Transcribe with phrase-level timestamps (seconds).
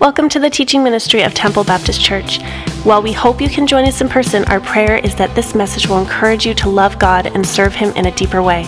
[0.00, 2.40] Welcome to the teaching ministry of Temple Baptist Church.
[2.84, 5.86] While we hope you can join us in person, our prayer is that this message
[5.86, 8.62] will encourage you to love God and serve Him in a deeper way.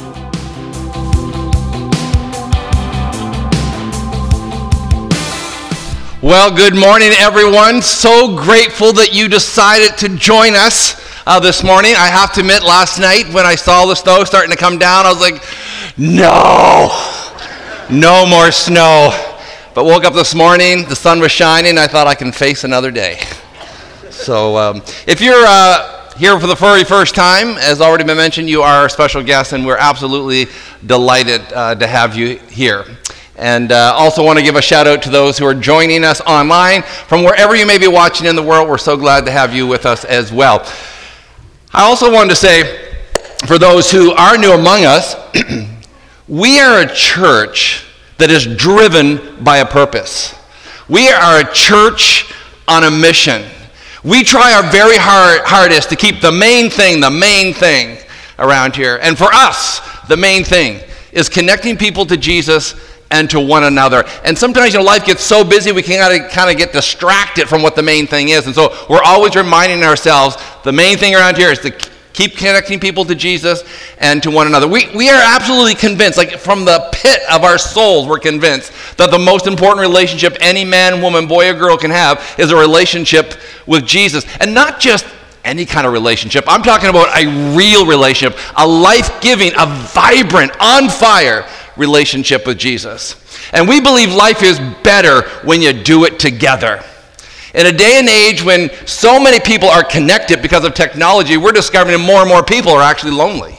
[6.21, 7.81] Well, good morning, everyone.
[7.81, 11.93] So grateful that you decided to join us uh, this morning.
[11.97, 15.07] I have to admit, last night when I saw the snow starting to come down,
[15.07, 15.43] I was like,
[15.97, 16.91] no,
[17.91, 19.31] no more snow.
[19.75, 22.91] But woke up this morning, the sun was shining, I thought I can face another
[22.91, 23.19] day.
[24.11, 28.51] So um, if you're uh, here for the very first time, as already been mentioned,
[28.51, 30.53] you are a special guest, and we're absolutely
[30.85, 32.85] delighted uh, to have you here.
[33.37, 36.21] And uh, also want to give a shout out to those who are joining us
[36.21, 38.69] online from wherever you may be watching in the world.
[38.69, 40.71] We're so glad to have you with us as well.
[41.73, 42.93] I also wanted to say,
[43.47, 45.17] for those who are new among us,
[46.29, 47.87] we are a church
[48.23, 50.33] that is driven by a purpose.
[50.89, 52.33] We are a church
[52.69, 53.43] on a mission.
[54.05, 57.99] We try our very hard, hardest to keep the main thing the main thing
[58.39, 59.01] around here.
[59.03, 60.81] And for us, the main thing
[61.11, 62.77] is connecting people to Jesus
[63.11, 64.05] and to one another.
[64.25, 67.61] And sometimes, you know, life gets so busy we can kind of get distracted from
[67.61, 68.47] what the main thing is.
[68.47, 71.73] And so we're always reminding ourselves the main thing around here is to
[72.13, 73.65] keep connecting people to Jesus
[73.99, 74.69] and to one another.
[74.69, 79.11] We, we are absolutely convinced, like from the pit of our souls, we're convinced that
[79.11, 83.35] the most important relationship any man, woman, boy, or girl can have is a relationship
[83.67, 84.25] with Jesus.
[84.41, 85.07] And not just
[85.45, 86.45] any kind of relationship.
[86.47, 92.59] I'm talking about a real relationship, a life giving, a vibrant, on fire relationship with
[92.59, 93.17] Jesus.
[93.53, 96.85] And we believe life is better when you do it together.
[97.55, 101.53] In a day and age when so many people are connected because of technology, we're
[101.53, 103.59] discovering more and more people are actually lonely.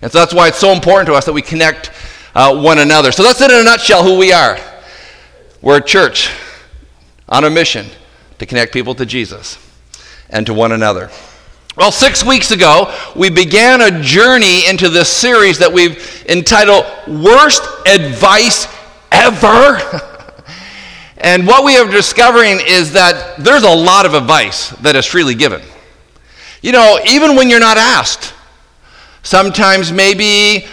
[0.00, 1.90] And so that's why it's so important to us that we connect
[2.34, 3.12] uh, one another.
[3.12, 4.58] So that's it in a nutshell who we are.
[5.60, 6.30] We're a church
[7.28, 7.86] on a mission
[8.38, 9.58] to connect people to Jesus
[10.30, 11.10] and to one another.
[11.76, 17.62] Well, six weeks ago, we began a journey into this series that we've entitled Worst
[17.86, 18.66] Advice
[19.12, 20.16] Ever.
[21.18, 25.34] and what we are discovering is that there's a lot of advice that is freely
[25.34, 25.60] given.
[26.62, 28.34] You know, even when you're not asked,
[29.22, 30.66] sometimes maybe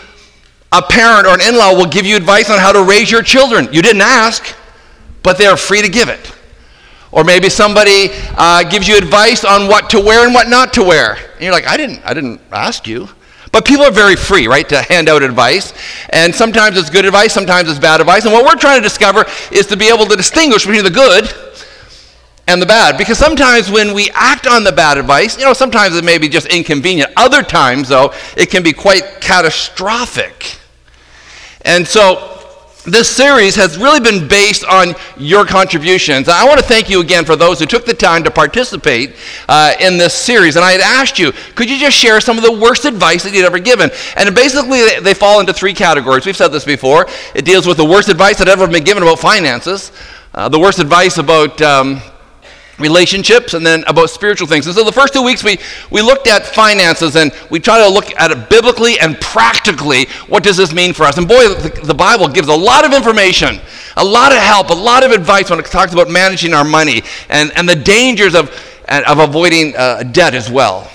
[0.72, 3.22] a parent or an in law will give you advice on how to raise your
[3.22, 3.70] children.
[3.72, 4.56] You didn't ask,
[5.24, 6.32] but they're free to give it.
[7.12, 10.84] Or maybe somebody uh, gives you advice on what to wear and what not to
[10.84, 11.14] wear.
[11.14, 13.08] And you're like, I didn't, I didn't ask you.
[13.56, 15.74] But people are very free, right, to hand out advice.
[16.10, 18.26] And sometimes it's good advice, sometimes it's bad advice.
[18.26, 21.34] And what we're trying to discover is to be able to distinguish between the good
[22.50, 22.98] and the bad.
[22.98, 26.28] Because sometimes when we act on the bad advice, you know, sometimes it may be
[26.28, 27.14] just inconvenient.
[27.16, 30.58] Other times, though, it can be quite catastrophic.
[31.62, 32.35] And so
[32.86, 36.30] this series has really been based on your contributions.
[36.30, 39.16] I want to thank you again for those who took the time to participate
[39.50, 40.56] uh, in this series.
[40.56, 43.34] And I had asked you, could you just share some of the worst advice that
[43.34, 43.90] you'd ever given?
[44.16, 46.26] And basically, they, they fall into three categories.
[46.26, 47.08] We've said this before.
[47.34, 49.92] It deals with the worst advice that ever been given about finances,
[50.34, 51.62] uh, the worst advice about.
[51.62, 52.02] Um,
[52.78, 54.68] relationships and then about spiritual things.
[54.68, 55.58] And so the first two weeks we,
[55.92, 60.06] we looked at finances and we try to look at it biblically and practically.
[60.28, 61.18] What does this mean for us?
[61.18, 63.60] And boy, the, the Bible gives a lot of information,
[63.98, 67.04] a lot of help, a lot of advice when it talks about managing our money
[67.30, 68.50] and, and the dangers of,
[68.90, 70.92] of avoiding uh, debt as well.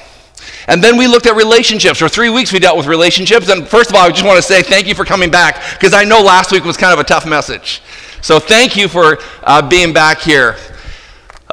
[0.66, 1.98] And then we looked at relationships.
[1.98, 3.48] For three weeks, we dealt with relationships.
[3.48, 5.94] And first of all, I just want to say thank you for coming back because
[5.94, 7.82] I know last week was kind of a tough message.
[8.22, 10.56] So thank you for uh, being back here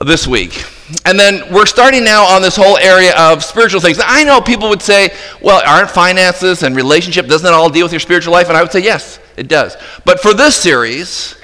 [0.06, 0.66] this week.
[1.06, 4.00] And then we're starting now on this whole area of spiritual things.
[4.04, 5.10] I know people would say,
[5.42, 8.48] well, aren't finances and relationship, doesn't all deal with your spiritual life?
[8.48, 9.76] And I would say, yes, it does.
[10.06, 11.36] But for this series,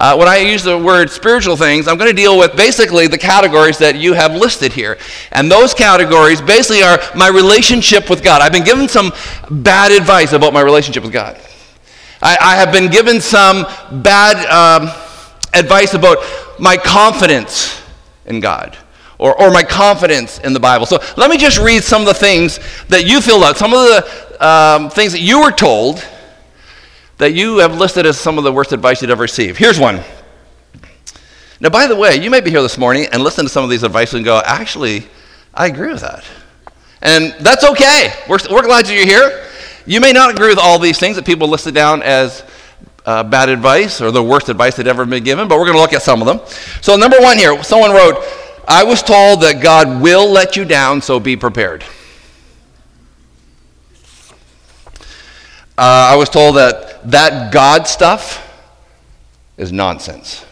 [0.00, 3.18] uh, when I use the word spiritual things, I'm going to deal with basically the
[3.18, 4.96] categories that you have listed here.
[5.32, 8.40] And those categories basically are my relationship with God.
[8.40, 9.12] I've been given some
[9.50, 11.38] bad advice about my relationship with God.
[12.22, 13.66] I, I have been given some
[14.02, 14.88] bad um,
[15.52, 16.18] advice about
[16.58, 17.79] my confidence
[18.30, 18.78] in God
[19.18, 20.86] or, or my confidence in the Bible.
[20.86, 23.80] So let me just read some of the things that you filled out, some of
[23.80, 26.02] the um, things that you were told
[27.18, 29.58] that you have listed as some of the worst advice you'd ever received.
[29.58, 30.00] Here's one.
[31.60, 33.68] Now, by the way, you may be here this morning and listen to some of
[33.68, 35.06] these advice and go, actually,
[35.52, 36.24] I agree with that.
[37.02, 38.14] And that's okay.
[38.26, 39.44] We're, we're glad you're here.
[39.84, 42.42] You may not agree with all these things that people listed down as
[43.10, 45.80] uh, bad advice or the worst advice that ever been given, but we're going to
[45.80, 46.40] look at some of them.
[46.80, 48.22] So, number one here, someone wrote,
[48.68, 51.82] I was told that God will let you down, so be prepared.
[55.76, 58.46] Uh, I was told that that God stuff
[59.56, 60.44] is nonsense.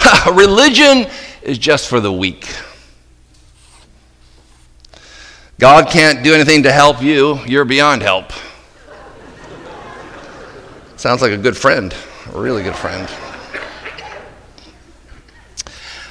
[0.32, 1.08] religion
[1.42, 2.48] is just for the weak.
[5.60, 8.32] God can't do anything to help you, you're beyond help.
[10.96, 11.94] Sounds like a good friend,
[12.32, 13.06] a really good friend.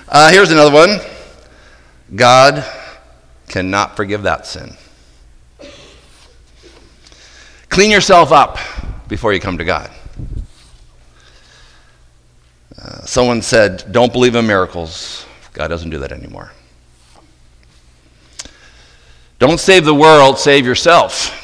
[0.07, 0.99] Uh, here's another one
[2.15, 2.63] God
[3.47, 4.75] cannot forgive that sin.
[7.69, 8.59] Clean yourself up
[9.07, 9.89] before you come to God.
[12.79, 15.25] Uh, someone said, Don't believe in miracles.
[15.53, 16.51] God doesn't do that anymore.
[19.39, 21.41] Don't save the world, save yourself.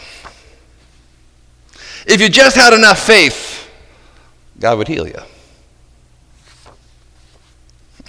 [2.05, 3.69] If you just had enough faith,
[4.59, 5.19] God would heal you.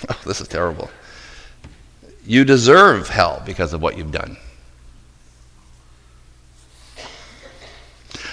[0.09, 0.91] Oh, this is terrible.
[2.27, 4.37] You deserve hell because of what you've done.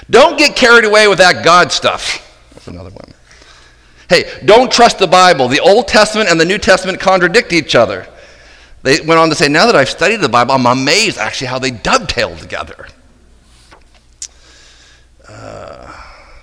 [0.09, 2.25] Don't get carried away with that God stuff.
[2.53, 3.13] That's another one.
[4.09, 5.47] Hey, don't trust the Bible.
[5.47, 8.07] The Old Testament and the New Testament contradict each other.
[8.81, 11.59] They went on to say, now that I've studied the Bible, I'm amazed actually how
[11.59, 12.87] they dovetail together.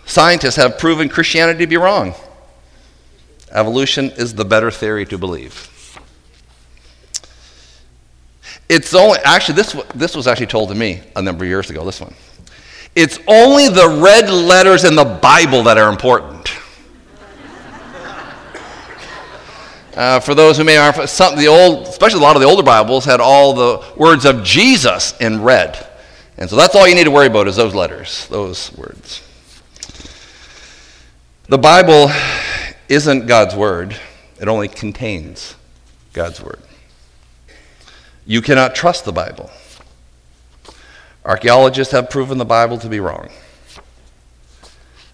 [0.06, 2.14] Scientists have proven Christianity to be wrong.
[3.50, 5.72] Evolution is the better theory to believe.
[8.68, 11.84] It's only, actually, this, this was actually told to me a number of years ago,
[11.84, 12.14] this one.
[12.94, 16.50] It's only the red letters in the Bible that are important.
[19.94, 22.62] Uh, for those who may are some the old, especially a lot of the older
[22.62, 25.86] Bibles had all the words of Jesus in red,
[26.38, 29.22] and so that's all you need to worry about is those letters, those words.
[31.48, 32.10] The Bible
[32.88, 33.96] isn't God's word;
[34.40, 35.54] it only contains
[36.12, 36.60] God's word.
[38.26, 39.50] You cannot trust the Bible.
[41.24, 43.30] Archaeologists have proven the Bible to be wrong.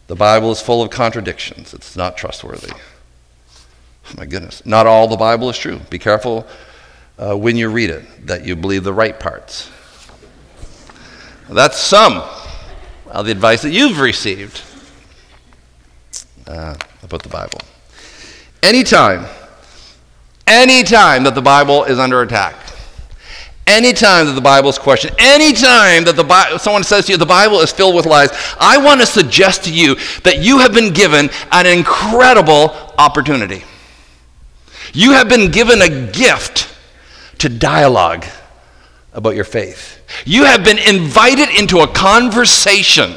[0.08, 1.72] The Bible is full of contradictions.
[1.72, 2.72] It's not trustworthy.
[2.72, 4.64] Oh my goodness.
[4.66, 5.80] Not all the Bible is true.
[5.88, 6.46] Be careful
[7.18, 9.70] uh, when you read it that you believe the right parts.
[11.48, 12.22] That's some
[13.06, 14.62] of the advice that you've received
[16.46, 17.58] uh, about the Bible.
[18.62, 19.26] Anytime,
[20.46, 22.54] anytime that the Bible is under attack,
[23.66, 27.26] anytime that the Bible is questioned, anytime that the Bible, someone says to you the
[27.26, 30.92] Bible is filled with lies, I want to suggest to you that you have been
[30.92, 33.64] given an incredible opportunity.
[34.94, 36.74] You have been given a gift
[37.38, 38.24] to dialogue
[39.12, 40.02] about your faith.
[40.24, 43.14] You have been invited into a conversation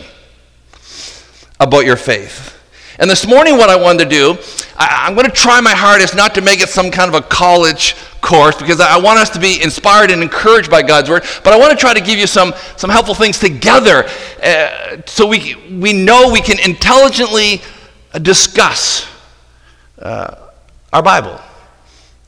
[1.59, 2.51] about your faith.
[2.97, 4.37] And this morning, what I wanted to do,
[4.77, 7.25] I, am going to try my hardest not to make it some kind of a
[7.25, 11.23] college course because I want us to be inspired and encouraged by God's word.
[11.43, 14.05] But I want to try to give you some, some helpful things together
[14.41, 17.61] uh, so we, we know we can intelligently
[18.21, 19.07] discuss
[19.99, 20.49] uh,
[20.93, 21.39] our Bible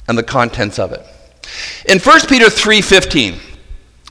[0.07, 1.05] and the contents of it.
[1.87, 3.39] In 1 Peter 3:15,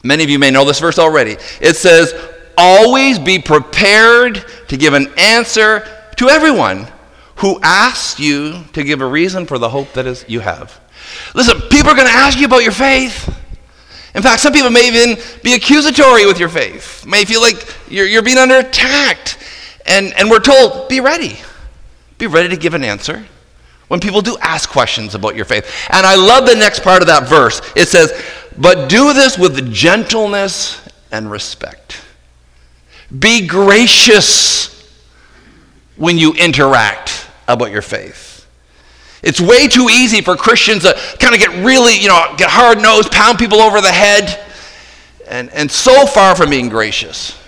[0.07, 1.37] many of you may know this verse already.
[1.61, 2.15] It says,
[2.57, 5.87] "Always be prepared to give an answer
[6.17, 6.89] to everyone
[7.37, 10.81] who asks you to give a reason for the hope that is you have."
[11.35, 13.33] Listen, people are going to ask you about your faith.
[14.15, 17.57] In fact, some people may even be accusatory with your faith, may feel like
[17.89, 19.37] you're, you're being under attack.
[19.85, 21.39] And, and we're told, be ready.
[22.19, 23.27] Be ready to give an answer
[23.89, 25.71] when people do ask questions about your faith.
[25.91, 27.61] And I love the next part of that verse.
[27.77, 28.13] It says,
[28.59, 30.81] But do this with gentleness
[31.13, 32.03] and respect.
[33.17, 34.73] Be gracious
[35.97, 38.47] when you interact about your faith.
[39.23, 42.79] It's way too easy for Christians to kind of get really, you know, get hard
[42.79, 44.45] nosed, pound people over the head,
[45.29, 47.39] and, and so far from being gracious.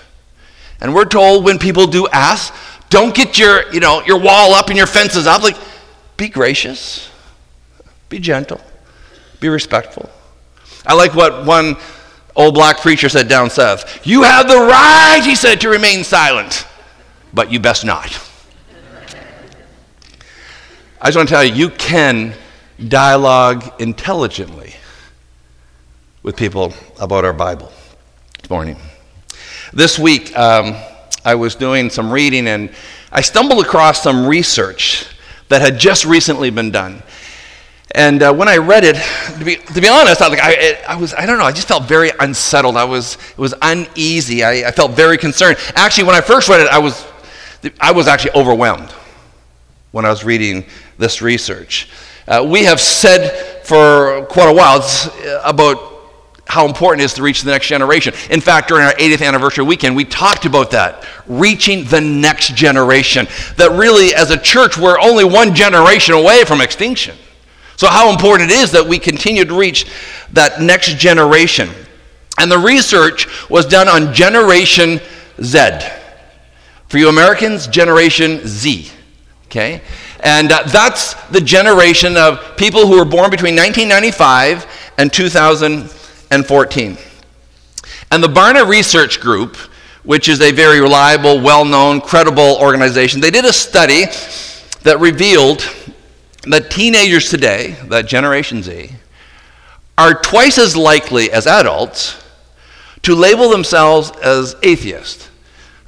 [0.81, 2.55] And we're told when people do ask,
[2.89, 5.43] don't get your, you know, your wall up and your fences up.
[5.43, 5.57] Like,
[6.19, 7.09] be gracious,
[8.11, 8.61] be gentle,
[9.41, 10.11] be respectful.
[10.85, 11.77] I like what one
[12.37, 14.07] old black preacher said down south.
[14.07, 16.67] You have the right, he said, to remain silent,
[17.33, 18.21] but you best not.
[21.01, 22.35] I just want to tell you, you can
[22.89, 24.75] dialogue intelligently
[26.25, 27.71] with people about our Bible
[28.41, 28.77] this morning.
[29.73, 30.75] This week, um,
[31.25, 32.71] I was doing some reading and
[33.13, 35.07] I stumbled across some research
[35.49, 37.03] that had just recently been done.
[37.93, 38.97] And uh, when I read it,
[39.39, 41.69] to be, to be honest, I, like, I, I, was, I don't know, I just
[41.69, 42.77] felt very unsettled.
[42.77, 44.45] I was, it was uneasy.
[44.45, 45.57] I, I felt very concerned.
[45.75, 47.07] Actually, when I first read it, I was,
[47.81, 48.91] I was actually overwhelmed
[49.93, 50.67] when I was reading
[50.99, 51.89] this research.
[52.27, 54.87] Uh, we have said for quite a while
[55.45, 55.98] about
[56.49, 58.15] how important it is to reach the next generation.
[58.31, 63.29] In fact, during our 80th anniversary weekend, we talked about that reaching the next generation.
[63.57, 67.17] That really, as a church, we're only one generation away from extinction.
[67.77, 69.87] So, how important it is that we continue to reach
[70.33, 71.69] that next generation.
[72.41, 75.01] And the research was done on Generation
[75.43, 75.79] Z.
[76.89, 78.91] For you Americans, Generation Z.
[79.47, 79.83] Okay?
[80.21, 85.99] And uh, that's the generation of people who were born between 1995 and 2014.
[86.31, 86.99] And 14.
[88.11, 89.57] And the Barna Research Group,
[90.03, 94.07] which is a very reliable, well known, credible organization, they did a study
[94.83, 95.69] that revealed
[96.45, 98.91] that teenagers today, that Generation Z,
[99.97, 102.23] are twice as likely as adults
[103.03, 105.29] to label themselves as atheists.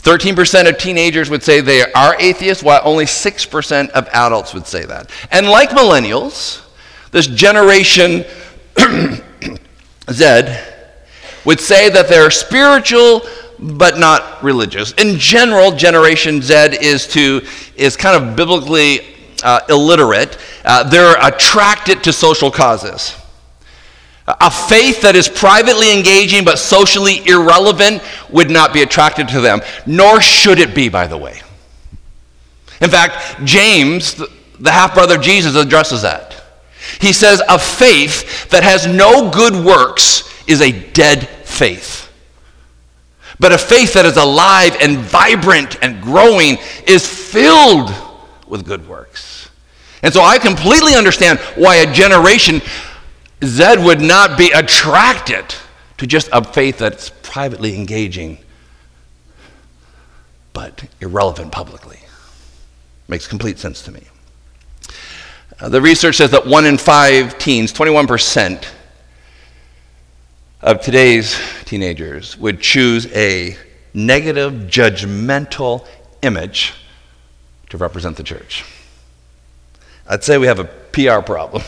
[0.02, 4.84] 13% of teenagers would say they are atheists, while only 6% of adults would say
[4.86, 5.10] that.
[5.30, 6.62] And like millennials,
[7.10, 8.24] this generation
[10.10, 10.56] Z
[11.44, 13.22] would say that they're spiritual
[13.58, 14.92] but not religious.
[14.92, 17.42] In general, Generation Z is to
[17.76, 19.00] is kind of biblically
[19.42, 20.38] uh, illiterate.
[20.64, 23.16] Uh, they're attracted to social causes.
[24.26, 29.60] A faith that is privately engaging but socially irrelevant would not be attracted to them,
[29.86, 31.40] nor should it be, by the way.
[32.80, 34.14] In fact, James,
[34.60, 36.39] the half brother Jesus, addresses that.
[37.00, 42.10] He says, A faith that has no good works is a dead faith.
[43.38, 47.90] But a faith that is alive and vibrant and growing is filled
[48.46, 49.48] with good works.
[50.02, 52.60] And so I completely understand why a generation
[53.44, 55.54] Z would not be attracted
[55.98, 58.38] to just a faith that's privately engaging
[60.52, 62.00] but irrelevant publicly.
[63.08, 64.02] Makes complete sense to me.
[65.60, 68.66] Uh, the research says that one in five teens, 21%,
[70.62, 73.56] of today's teenagers would choose a
[73.92, 75.86] negative, judgmental
[76.22, 76.72] image
[77.68, 78.64] to represent the church.
[80.08, 81.62] I'd say we have a PR problem.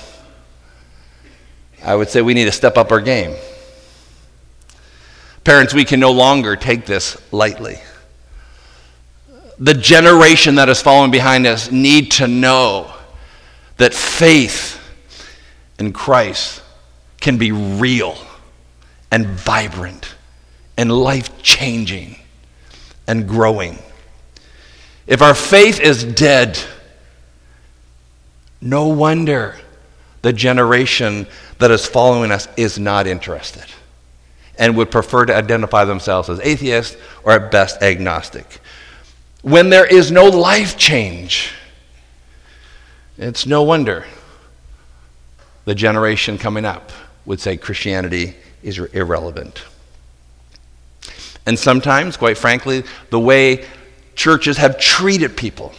[1.84, 3.36] I would say we need to step up our game.
[5.44, 7.76] Parents, we can no longer take this lightly.
[9.58, 12.92] The generation that is following behind us need to know
[13.82, 14.80] that faith
[15.80, 16.62] in Christ
[17.20, 18.16] can be real
[19.10, 20.14] and vibrant
[20.76, 22.14] and life changing
[23.08, 23.76] and growing.
[25.08, 26.60] If our faith is dead,
[28.60, 29.56] no wonder
[30.22, 31.26] the generation
[31.58, 33.66] that is following us is not interested
[34.60, 38.60] and would prefer to identify themselves as atheist or at best agnostic.
[39.42, 41.54] When there is no life change,
[43.18, 44.04] it's no wonder
[45.64, 46.90] the generation coming up
[47.24, 49.64] would say Christianity is irrelevant.
[51.46, 53.66] And sometimes, quite frankly, the way
[54.14, 55.72] churches have treated people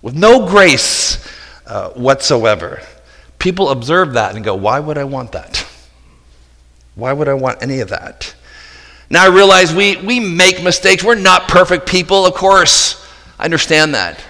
[0.00, 1.24] with no grace
[1.66, 2.82] uh, whatsoever,
[3.38, 5.66] people observe that and go, Why would I want that?
[6.94, 8.34] Why would I want any of that?
[9.08, 11.04] Now I realize we, we make mistakes.
[11.04, 12.98] We're not perfect people, of course.
[13.38, 14.22] I understand that.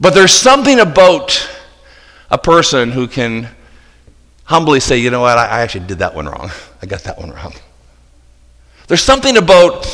[0.00, 1.48] But there's something about
[2.30, 3.48] a person who can
[4.44, 6.50] humbly say, you know what, I, actually did that one wrong.
[6.80, 7.52] I got that one wrong.
[8.88, 9.86] There's something about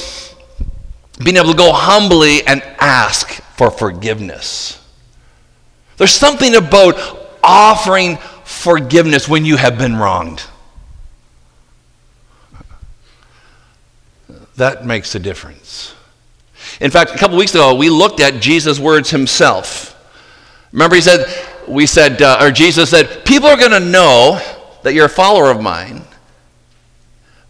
[1.22, 4.82] being able to go humbly and ask for forgiveness.
[5.96, 6.94] There's something about
[7.42, 10.42] offering forgiveness when you have been wronged.
[14.56, 15.94] That makes a difference.
[16.80, 19.95] In fact, a couple weeks ago, we looked at Jesus' words himself.
[20.72, 21.26] Remember, he said,
[21.68, 24.40] we said, uh, or Jesus said, people are going to know
[24.82, 26.02] that you're a follower of mine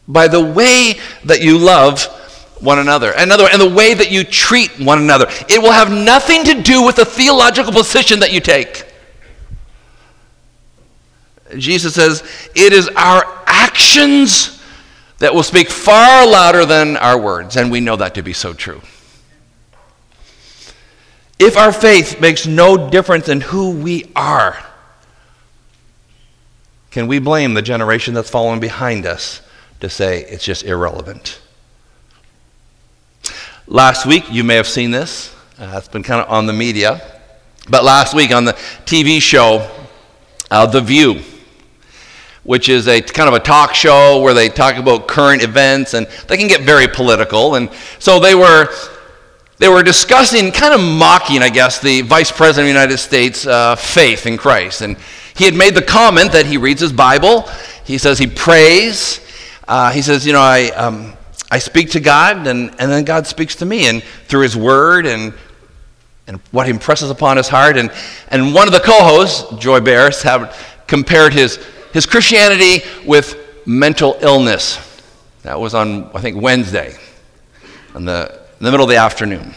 [0.09, 0.95] by the way
[1.25, 2.05] that you love
[2.61, 3.13] one another.
[3.17, 5.27] Another, and the way that you treat one another.
[5.49, 8.85] It will have nothing to do with the theological position that you take.
[11.59, 12.23] Jesus says,
[12.55, 14.63] it is our actions
[15.19, 18.53] that will speak far louder than our words, and we know that to be so
[18.53, 18.81] true.
[21.39, 24.65] If our faith makes no difference in who we are,
[26.91, 29.43] can we blame the generation that's following behind us
[29.81, 31.41] to say it's just irrelevant?
[33.67, 35.35] Last week, you may have seen this.
[35.59, 37.21] Uh, it's been kind of on the media.
[37.69, 38.55] But last week on the
[38.87, 39.71] TV show,
[40.51, 41.21] uh, The View,
[42.45, 46.07] which is a kind of a talk show where they talk about current events and
[46.29, 47.57] they can get very political.
[47.57, 48.69] And so they were
[49.59, 53.47] they were discussing, kind of mocking, I guess, the Vice President of the United States'
[53.47, 54.83] uh, faith in Christ.
[54.83, 54.97] And
[55.35, 57.49] he had made the comment that he reads his Bible,
[57.85, 59.21] he says he prays,
[59.69, 61.15] uh, he says, you know, I, um,
[61.51, 65.07] I speak to God, and, and then God speaks to me, and through his word,
[65.07, 65.33] and
[66.27, 67.77] and what impresses upon his heart.
[67.77, 67.91] And,
[68.29, 71.57] and one of the co hosts, Joy Behar, have compared his,
[71.93, 73.37] his Christianity with
[73.67, 74.79] mental illness.
[75.43, 76.97] That was on, I think, Wednesday,
[77.95, 79.55] in the, in the middle of the afternoon.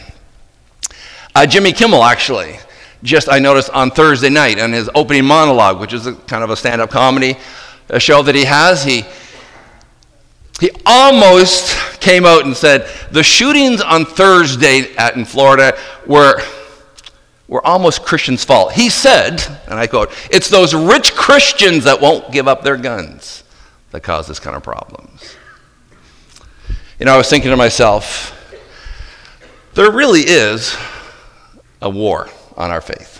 [1.34, 2.56] Uh, Jimmy Kimmel, actually,
[3.02, 6.50] just I noticed on Thursday night in his opening monologue, which is a, kind of
[6.50, 7.36] a stand up comedy
[7.98, 9.04] show that he has, he,
[10.60, 15.76] he almost came out and said the shootings on Thursday at, in Florida
[16.06, 16.40] were,
[17.48, 18.72] were almost Christians' fault.
[18.72, 23.44] He said, and I quote, it's those rich Christians that won't give up their guns
[23.90, 25.36] that cause this kind of problems.
[26.98, 28.36] You know, I was thinking to myself,
[29.74, 30.76] there really is
[31.82, 33.18] a war on our faith.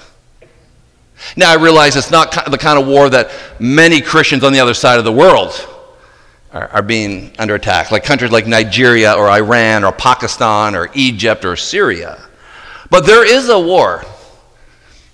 [1.36, 4.74] Now, I realize it's not the kind of war that many Christians on the other
[4.74, 5.68] side of the world
[6.52, 11.44] are, are, being under attack, like countries like Nigeria or Iran or Pakistan or Egypt
[11.44, 12.20] or Syria.
[12.88, 14.04] But there is a war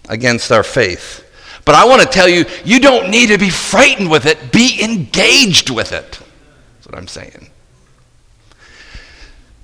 [0.09, 1.25] against our faith.
[1.64, 4.83] But I want to tell you, you don't need to be frightened with it, be
[4.83, 6.12] engaged with it.
[6.12, 7.50] That's what I'm saying.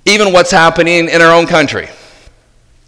[0.05, 1.89] Even what's happening in our own country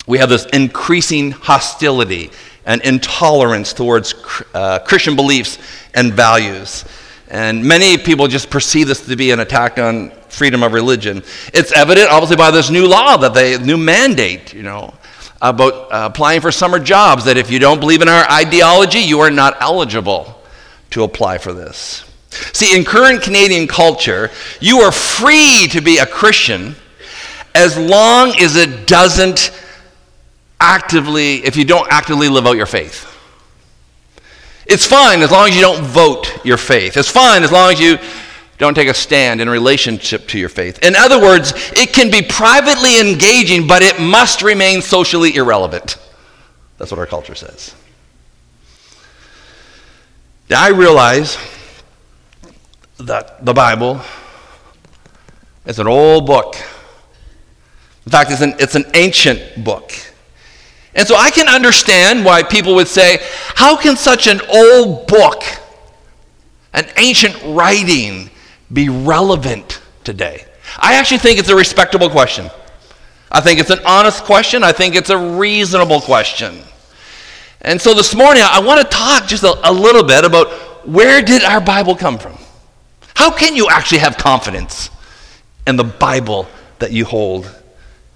[0.07, 2.31] we have this increasing hostility
[2.67, 4.15] and intolerance towards
[4.55, 5.59] uh, Christian beliefs
[5.95, 6.85] and values.
[7.29, 11.23] And many people just perceive this to be an attack on freedom of religion.
[11.53, 14.95] It's evident, obviously, by this new law that they, new mandate, you know,
[15.41, 19.21] about uh, applying for summer jobs, that if you don't believe in our ideology, you
[19.21, 20.43] are not eligible
[20.91, 22.05] to apply for this.
[22.53, 24.31] See, in current Canadian culture,
[24.61, 26.77] you are free to be a Christian
[27.55, 29.51] as long as it doesn't
[30.61, 33.11] actively, if you don't actively live out your faith.
[34.67, 36.97] It's fine as long as you don't vote your faith.
[36.97, 37.99] It's fine as long as you
[38.57, 40.83] don't take a stand in relationship to your faith.
[40.83, 45.99] In other words, it can be privately engaging, but it must remain socially irrelevant.
[46.79, 47.75] That's what our culture says.
[50.49, 51.37] Now, I realize
[52.99, 54.01] that the Bible
[55.67, 56.57] is an old book.
[58.07, 59.93] In fact, it's an, it's an ancient book.
[60.95, 63.19] And so I can understand why people would say,
[63.55, 65.43] how can such an old book,
[66.73, 68.31] an ancient writing,
[68.73, 70.45] be relevant today?
[70.79, 72.51] I actually think it's a respectable question.
[73.33, 74.63] I think it's an honest question.
[74.63, 76.61] I think it's a reasonable question.
[77.63, 80.49] And so this morning, I want to talk just a, a little bit about
[80.87, 82.37] where did our Bible come from?
[83.15, 84.91] How can you actually have confidence
[85.67, 86.47] in the Bible
[86.79, 87.51] that you hold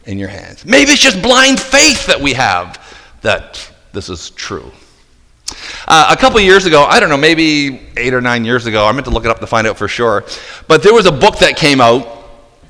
[0.09, 0.65] in your hands.
[0.65, 2.83] Maybe it's just blind faith that we have
[3.21, 4.73] that this is true.
[5.87, 8.93] Uh, a couple years ago, I don't know, maybe eight or nine years ago, I
[8.93, 10.25] meant to look it up to find out for sure,
[10.67, 12.07] but there was a book that came out,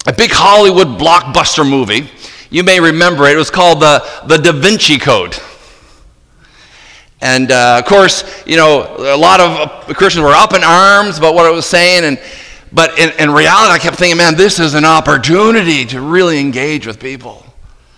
[0.07, 2.11] a big Hollywood blockbuster movie.
[2.51, 3.35] You may remember it.
[3.35, 5.37] It was called the, the Da Vinci Code.
[7.21, 11.35] And uh, of course, you know, a lot of Christians were up in arms about
[11.35, 12.21] what it was saying, and
[12.73, 16.87] but in, in reality, I kept thinking, man, this is an opportunity to really engage
[16.87, 17.45] with people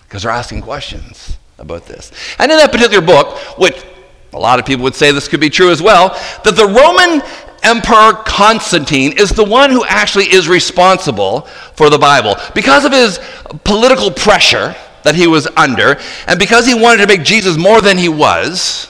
[0.04, 2.12] because they're asking questions about this.
[2.38, 3.84] And in that particular book, which
[4.32, 6.10] a lot of people would say this could be true as well,
[6.44, 7.22] that the Roman
[7.62, 11.42] Emperor Constantine is the one who actually is responsible
[11.74, 12.36] for the Bible.
[12.54, 13.20] Because of his
[13.64, 17.98] political pressure that he was under, and because he wanted to make Jesus more than
[17.98, 18.89] he was,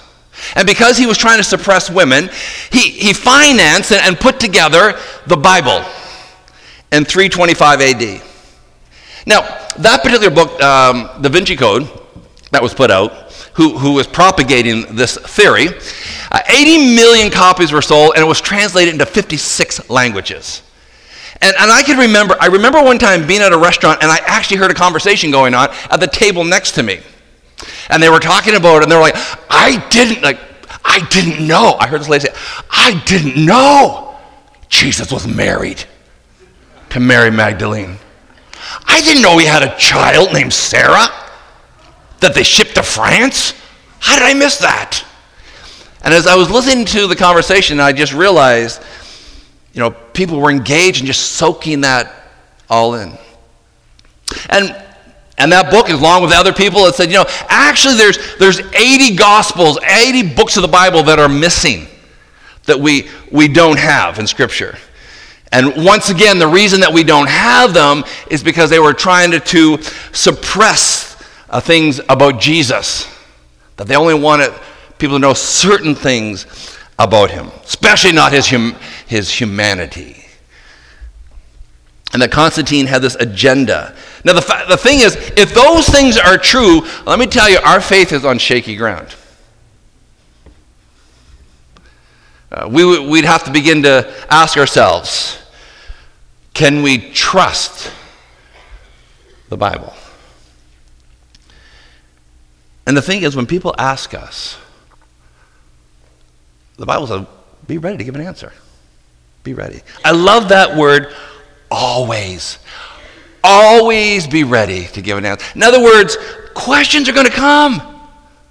[0.57, 2.31] and because he was trying to suppress women,
[2.71, 5.85] he, he financed and, and put together the Bible
[6.93, 8.23] in 325 AD.
[9.27, 9.41] Now,
[9.79, 11.89] that particular book, um, Da Vinci Code,
[12.51, 15.69] that was put out, who, who was propagating this theory,
[16.31, 20.63] uh, 80 million copies were sold and it was translated into 56 languages.
[21.43, 24.19] And, and I can remember, I remember one time being at a restaurant and I
[24.27, 27.01] actually heard a conversation going on at the table next to me.
[27.89, 29.17] And they were talking about it, and they were like,
[29.51, 30.39] I didn't, like,
[30.85, 31.77] I didn't know.
[31.79, 32.35] I heard this lady say,
[32.71, 34.17] I didn't know
[34.69, 35.85] Jesus was married
[36.91, 37.97] to Mary Magdalene.
[38.87, 41.09] I didn't know he had a child named Sarah
[42.21, 43.55] that they shipped to France.
[43.99, 45.05] How did I miss that?
[46.03, 48.83] And as I was listening to the conversation, I just realized,
[49.73, 52.15] you know, people were engaged and just soaking that
[52.69, 53.13] all in.
[54.49, 54.85] And
[55.41, 59.17] and that book, along with other people, it said, you know, actually there's, there's 80
[59.17, 61.87] gospels, 80 books of the Bible that are missing
[62.67, 64.77] that we, we don't have in Scripture.
[65.51, 69.31] And once again, the reason that we don't have them is because they were trying
[69.31, 71.17] to, to suppress
[71.49, 73.09] uh, things about Jesus.
[73.79, 74.53] That they only wanted
[74.99, 76.45] people to know certain things
[76.99, 78.77] about him, especially not his, hum,
[79.07, 80.23] his humanity.
[82.13, 86.37] And that Constantine had this agenda Now, the, the thing is, if those things are
[86.37, 89.15] true, let me tell you, our faith is on shaky ground.
[92.53, 95.39] Uh, we, we'd have to begin to ask ourselves
[96.53, 97.93] can we trust
[99.49, 99.95] the Bible?
[102.87, 104.59] And the thing is, when people ask us,
[106.77, 107.27] the Bible says,
[107.67, 108.53] be ready to give an answer.
[109.45, 109.81] Be ready.
[110.05, 111.15] I love that word,
[111.71, 112.59] always.
[113.43, 115.47] Always be ready to give an answer.
[115.55, 116.17] In other words,
[116.55, 117.81] questions are going to come,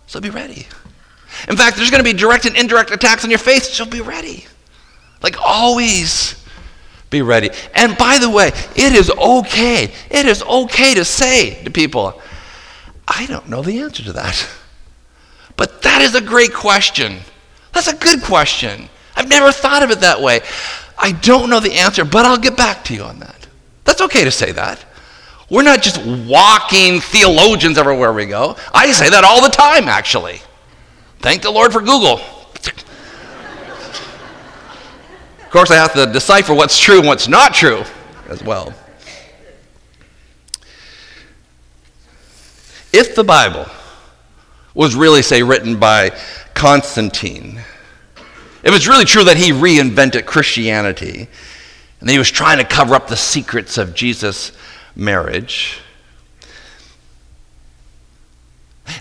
[0.08, 0.68] so be ready.
[1.48, 4.02] In fact, there's going to be direct and indirect attacks on your faith, so be
[4.02, 4.46] ready.
[5.22, 6.36] Like always
[7.10, 7.50] be ready.
[7.76, 9.92] And by the way, it is okay.
[10.10, 12.22] It is okay to say to people,
[13.08, 14.48] I don't know the answer to that.
[15.56, 17.18] But that is a great question.
[17.74, 18.90] That's a good question.
[19.16, 20.42] I've never thought of it that way.
[20.98, 23.39] I don't know the answer, but I'll get back to you on that.
[23.90, 24.86] That's okay to say that.
[25.50, 28.56] We're not just walking theologians everywhere we go.
[28.72, 30.44] I say that all the time, actually.
[31.18, 32.20] Thank the Lord for Google.
[35.40, 37.82] of course, I have to decipher what's true and what's not true
[38.28, 38.76] as well.
[42.94, 43.66] If the Bible
[44.76, 46.16] was really, say, written by
[46.54, 47.60] Constantine,
[48.62, 51.28] if it's really true that he reinvented Christianity
[52.00, 54.52] and he was trying to cover up the secrets of Jesus'
[54.96, 55.80] marriage,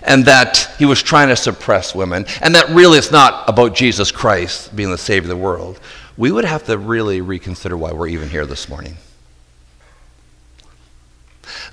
[0.03, 4.11] and that he was trying to suppress women, and that really it's not about Jesus
[4.11, 5.79] Christ being the Savior of the world,
[6.17, 8.97] we would have to really reconsider why we're even here this morning.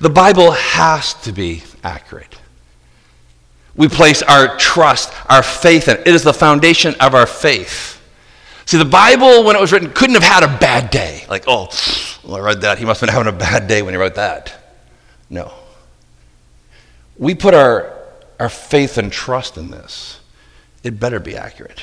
[0.00, 2.38] The Bible has to be accurate.
[3.74, 6.06] We place our trust, our faith in it.
[6.06, 7.95] It is the foundation of our faith.
[8.66, 11.24] See, the Bible, when it was written, couldn't have had a bad day.
[11.28, 11.68] Like, oh,
[12.24, 12.78] well, I read that.
[12.78, 14.52] He must have been having a bad day when he wrote that.
[15.30, 15.52] No.
[17.16, 17.96] We put our
[18.38, 20.20] our faith and trust in this,
[20.82, 21.82] it better be accurate.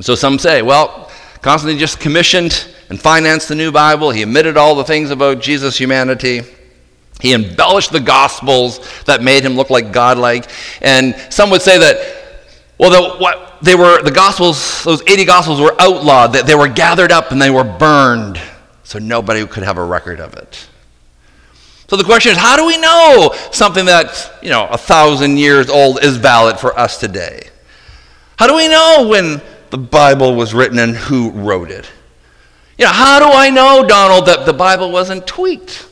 [0.00, 1.10] So some say, well,
[1.42, 4.10] Constantine just commissioned and financed the new Bible.
[4.10, 6.42] He admitted all the things about Jesus' humanity.
[7.20, 10.50] He embellished the Gospels that made him look like godlike.
[10.82, 12.44] And some would say that,
[12.78, 16.68] well, the, what, they were, the Gospels, those 80 Gospels were outlawed, that they were
[16.68, 18.40] gathered up and they were burned
[18.84, 20.68] so nobody could have a record of it.
[21.88, 25.68] So the question is, how do we know something that's, you know, a thousand years
[25.68, 27.48] old is valid for us today?
[28.38, 29.40] How do we know when
[29.70, 31.90] the Bible was written and who wrote it?
[32.78, 35.88] You know, how do I know, Donald, that the Bible wasn't tweaked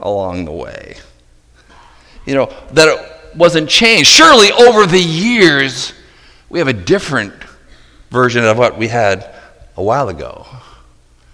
[0.00, 0.96] along the way?
[2.26, 4.10] You know, that it wasn't changed.
[4.10, 5.93] Surely over the years,
[6.54, 7.34] we have a different
[8.10, 9.28] version of what we had
[9.76, 10.46] a while ago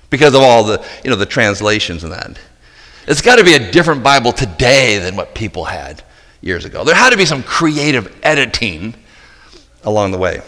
[0.08, 2.40] because of all the, you know, the translations and that.
[3.06, 6.02] It's got to be a different Bible today than what people had
[6.40, 6.84] years ago.
[6.84, 8.94] There had to be some creative editing
[9.84, 10.40] along the way.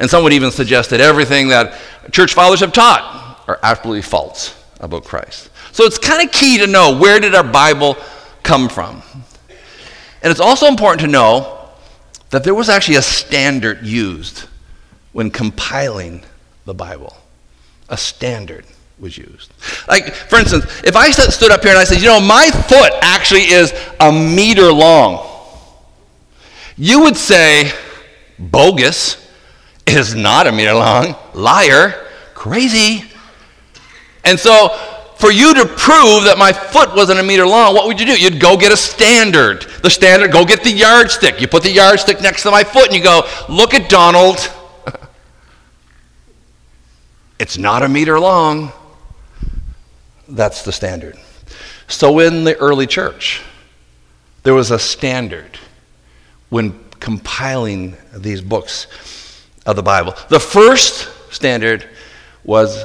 [0.00, 4.60] And some would even suggest that everything that church fathers have taught are absolutely false
[4.80, 5.48] about Christ.
[5.70, 7.98] So it's kind of key to know where did our Bible
[8.42, 9.00] come from?
[10.24, 11.63] And it's also important to know
[12.34, 14.48] that there was actually a standard used
[15.12, 16.24] when compiling
[16.64, 17.16] the Bible.
[17.88, 18.66] A standard
[18.98, 19.52] was used.
[19.86, 22.92] Like, for instance, if I stood up here and I said, you know, my foot
[23.02, 25.24] actually is a meter long,
[26.76, 27.70] you would say,
[28.36, 29.30] bogus,
[29.86, 33.04] is not a meter long, liar, crazy.
[34.24, 34.76] And so,
[35.24, 38.12] for you to prove that my foot wasn't a meter long, what would you do?
[38.12, 39.62] You'd go get a standard.
[39.82, 41.40] The standard, go get the yardstick.
[41.40, 44.36] You put the yardstick next to my foot and you go, look at Donald.
[47.38, 48.70] it's not a meter long.
[50.28, 51.16] That's the standard.
[51.88, 53.40] So in the early church,
[54.42, 55.58] there was a standard
[56.50, 60.12] when compiling these books of the Bible.
[60.28, 61.88] The first standard
[62.44, 62.84] was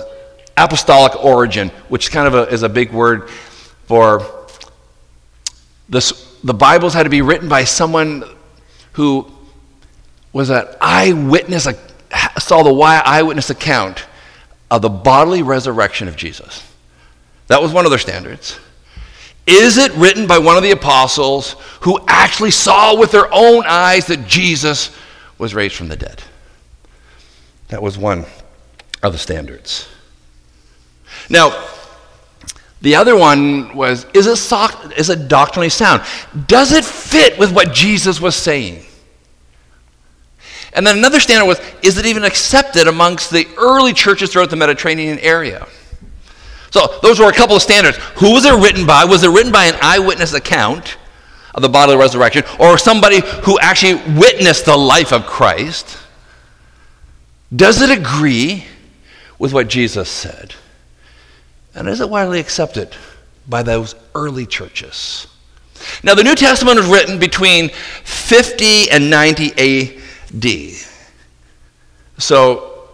[0.63, 3.29] apostolic origin, which kind of a, is a big word
[3.85, 4.47] for
[5.87, 6.37] this.
[6.43, 8.23] The Bibles had to be written by someone
[8.93, 9.31] who
[10.33, 11.67] was an eyewitness,
[12.39, 14.05] saw the eyewitness account
[14.71, 16.65] of the bodily resurrection of Jesus.
[17.47, 18.59] That was one of their standards.
[19.47, 24.05] Is it written by one of the apostles who actually saw with their own eyes
[24.07, 24.95] that Jesus
[25.39, 26.21] was raised from the dead?
[27.69, 28.25] That was one
[29.01, 29.87] of the standards.
[31.29, 31.67] Now,
[32.81, 36.03] the other one was is it, is it doctrinally sound?
[36.47, 38.85] Does it fit with what Jesus was saying?
[40.73, 44.55] And then another standard was is it even accepted amongst the early churches throughout the
[44.55, 45.67] Mediterranean area?
[46.71, 47.97] So those were a couple of standards.
[48.17, 49.03] Who was it written by?
[49.05, 50.97] Was it written by an eyewitness account
[51.55, 55.97] of the bodily resurrection or somebody who actually witnessed the life of Christ?
[57.53, 58.65] Does it agree
[59.39, 60.53] with what Jesus said?
[61.75, 62.95] And is it widely accepted
[63.47, 65.27] by those early churches?
[66.03, 69.93] Now, the New Testament was written between 50 and 90
[70.33, 70.45] AD.
[72.17, 72.89] So,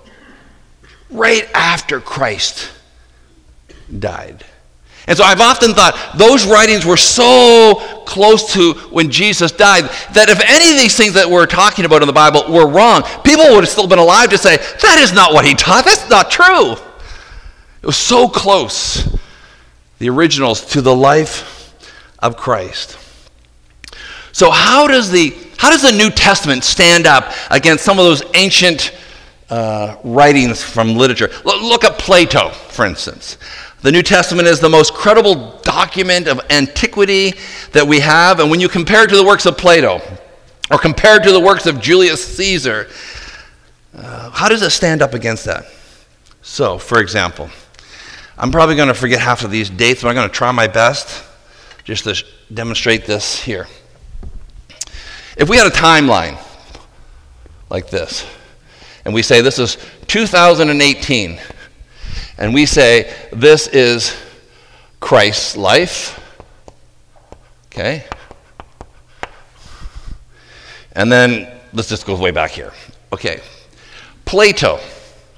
[1.09, 2.71] right after Christ
[3.99, 4.43] died.
[5.07, 9.83] And so I've often thought those writings were so close to when Jesus died
[10.13, 13.03] that if any of these things that we're talking about in the Bible were wrong,
[13.23, 15.85] people would have still been alive to say, that is not what he taught.
[15.85, 16.75] That's not true.
[17.85, 19.07] It was so close,
[19.99, 21.71] the originals, to the life
[22.17, 22.97] of Christ.
[24.31, 28.23] So how does the how does the New Testament stand up against some of those
[28.33, 28.91] ancient
[29.51, 31.29] uh, writings from literature?
[31.43, 33.37] look at Plato, for instance.
[33.83, 37.35] The New Testament is the most credible document of antiquity
[37.73, 40.01] that we have, and when you compare it to the works of Plato
[40.71, 42.87] or compare it to the works of Julius Caesar,
[43.95, 45.67] uh, how does it stand up against that?
[46.41, 47.51] So, for example,
[48.37, 50.67] I'm probably going to forget half of these dates, but I'm going to try my
[50.67, 51.23] best
[51.83, 53.67] just to demonstrate this here.
[55.37, 56.37] If we had a timeline
[57.69, 58.25] like this,
[59.05, 61.39] and we say this is 2018,
[62.37, 64.15] and we say, This is
[64.99, 66.19] Christ's life.
[67.67, 68.05] Okay?
[70.93, 72.73] And then let's just go way back here.
[73.11, 73.41] Okay.
[74.23, 74.79] Plato.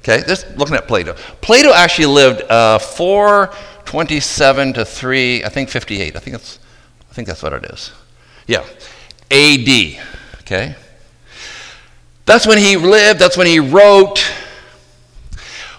[0.08, 1.16] Okay, this looking at Plato.
[1.42, 6.16] Plato actually lived uh, 427 to 3, I think 58.
[6.16, 6.60] I think that's
[7.12, 7.92] I think that's what it is.
[8.46, 8.64] Yeah.
[9.30, 10.00] AD.
[10.42, 10.76] Okay?
[12.26, 14.24] That's when he lived, that's when he wrote.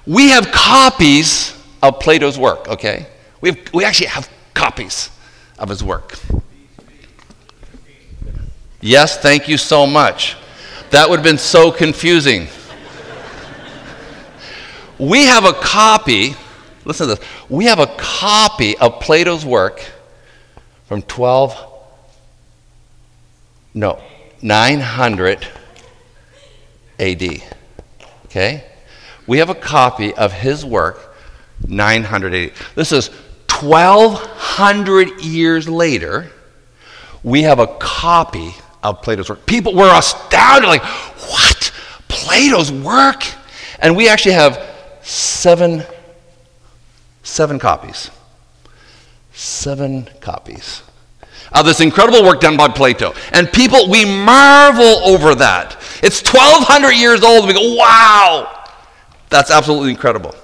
[0.07, 3.07] We have copies of Plato's work, okay?
[3.41, 5.11] We, have, we actually have copies
[5.59, 6.19] of his work.
[8.81, 10.37] Yes, thank you so much.
[10.91, 12.49] That would have been so confusing.
[14.99, 16.35] We have a copy,
[16.85, 19.85] listen to this, we have a copy of Plato's work
[20.87, 21.57] from 12,
[23.75, 24.01] no,
[24.43, 25.47] 900
[26.99, 27.23] AD.
[28.27, 28.65] Okay?
[29.29, 31.15] we have a copy of his work,
[31.69, 32.53] 980.
[32.75, 33.09] This is
[33.61, 36.33] 1,200 years later.
[37.23, 39.45] We have a copy of Plato's work.
[39.45, 41.73] People were astounded, like, what?
[42.09, 43.23] Plato's work?
[43.81, 44.68] And we actually have
[45.09, 45.83] seven,
[47.23, 48.11] seven copies.
[49.33, 50.83] Seven copies
[51.53, 53.15] of this incredible work done by Plato.
[53.33, 55.77] And people, we marvel over that.
[56.03, 57.47] It's 1,200 years old.
[57.47, 58.67] We go, wow.
[59.31, 60.35] That's absolutely incredible.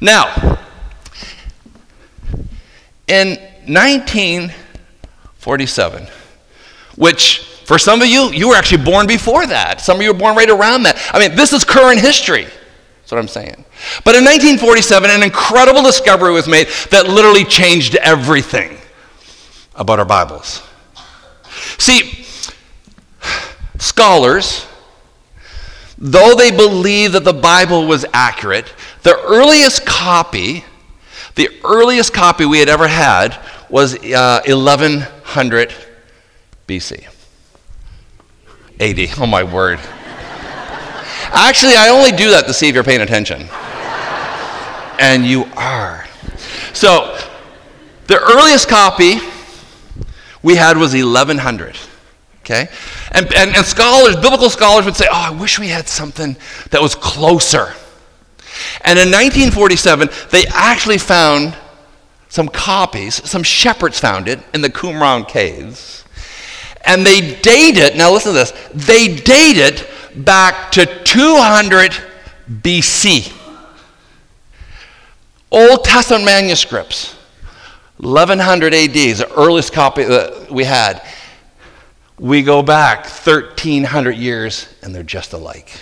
[0.00, 0.58] Now,
[3.06, 3.36] in
[3.66, 6.06] 1947,
[6.96, 9.80] which for some of you, you were actually born before that.
[9.80, 10.98] Some of you were born right around that.
[11.12, 12.48] I mean, this is current history.
[13.12, 13.66] What I'm saying.
[14.06, 18.78] But in 1947, an incredible discovery was made that literally changed everything
[19.74, 20.62] about our Bibles.
[21.76, 22.24] See,
[23.78, 24.66] scholars,
[25.98, 28.72] though they believe that the Bible was accurate,
[29.02, 30.64] the earliest copy,
[31.34, 35.74] the earliest copy we had ever had was uh, 1100
[36.66, 37.06] BC.
[38.80, 39.20] AD.
[39.20, 39.80] Oh my word.
[41.32, 43.48] Actually, I only do that to see if you're paying attention.
[45.00, 46.06] And you are.
[46.74, 47.18] So,
[48.06, 49.18] the earliest copy
[50.42, 51.76] we had was 1100.
[52.40, 52.68] Okay?
[53.12, 56.36] And, and, and scholars, biblical scholars would say, oh, I wish we had something
[56.70, 57.74] that was closer.
[58.82, 61.56] And in 1947, they actually found
[62.28, 66.04] some copies, some shepherds found it in the Qumran caves.
[66.84, 71.92] And they date it, now listen to this, they date it back to 200
[72.48, 73.32] BC.
[75.50, 77.14] Old Testament manuscripts,
[77.98, 81.02] 1100 AD is the earliest copy that we had.
[82.18, 85.80] We go back 1,300 years and they're just alike.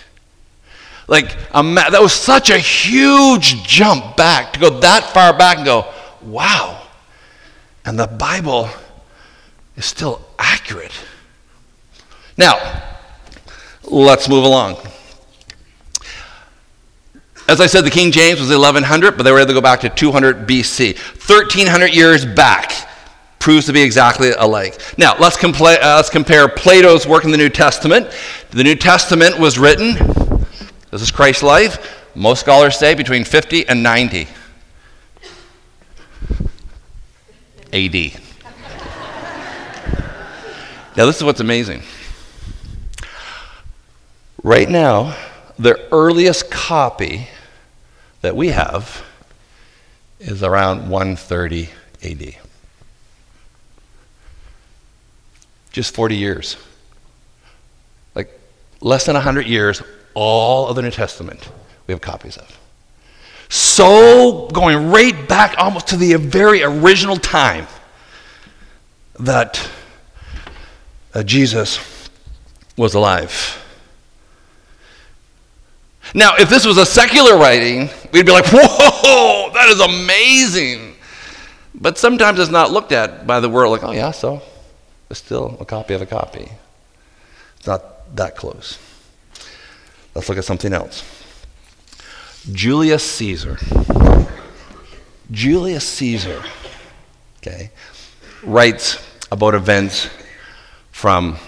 [1.07, 5.93] Like, that was such a huge jump back to go that far back and go,
[6.23, 6.87] wow.
[7.85, 8.69] And the Bible
[9.77, 10.93] is still accurate.
[12.37, 12.83] Now,
[13.85, 14.77] let's move along.
[17.49, 19.81] As I said, the King James was 1100, but they were able to go back
[19.81, 20.97] to 200 BC.
[20.97, 22.73] 1300 years back
[23.41, 24.81] proves to be exactly alike.
[24.97, 28.09] Now, let's, compla- uh, let's compare Plato's work in the New Testament.
[28.51, 29.95] The New Testament was written,
[30.93, 34.29] this is Christ's life, most scholars say between 50 and 90.
[37.73, 37.95] AD.
[40.97, 41.83] now, this is what's amazing.
[44.43, 45.17] Right now,
[45.59, 47.29] the earliest copy
[48.23, 49.05] that we have
[50.19, 51.69] is around 130
[52.03, 52.37] AD.
[55.73, 56.57] Just 40 years.
[58.15, 58.31] Like
[58.81, 59.83] less than 100 years,
[60.15, 61.51] all of the New Testament
[61.87, 62.59] we have copies of.
[63.51, 67.67] So, going right back almost to the very original time
[69.19, 69.69] that
[71.13, 72.09] uh, Jesus
[72.77, 73.61] was alive.
[76.15, 80.97] Now, if this was a secular writing, we'd be like, whoa, that is amazing.
[81.75, 84.43] But sometimes it's not looked at by the world like, oh, yeah, so
[85.09, 86.51] it's still a copy of a copy.
[87.59, 88.79] It's not that close.
[90.15, 91.05] Let's look at something else.
[92.53, 93.59] Julius Caesar.
[95.31, 96.43] Julius Caesar,
[97.39, 97.71] okay,
[98.43, 98.99] writes
[99.31, 100.11] about events
[100.91, 101.39] from,